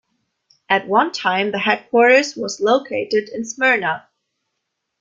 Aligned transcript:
At 0.67 0.87
one 0.87 1.11
time 1.11 1.51
the 1.51 1.59
headquarters 1.59 2.35
was 2.35 2.59
located 2.59 3.29
in 3.29 3.45
Smyrna. 3.45 4.07